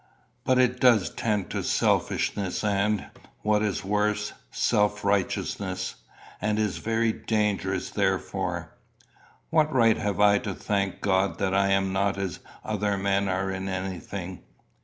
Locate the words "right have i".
9.71-10.39